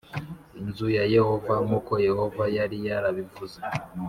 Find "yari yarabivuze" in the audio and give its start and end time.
2.57-3.59